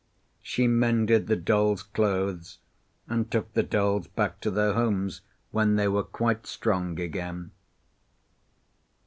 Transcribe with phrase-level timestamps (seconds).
[0.41, 2.57] She mended the dolls' clothes
[3.07, 7.51] and took the dolls back to their homes when they were quite strong again.